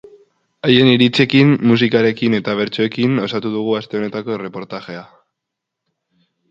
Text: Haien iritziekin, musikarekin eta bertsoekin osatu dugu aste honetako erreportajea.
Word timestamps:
Haien 0.69 0.87
iritziekin, 0.93 1.51
musikarekin 1.71 2.37
eta 2.39 2.57
bertsoekin 2.63 3.15
osatu 3.27 3.55
dugu 3.59 3.79
aste 3.83 4.01
honetako 4.01 4.35
erreportajea. 4.39 5.09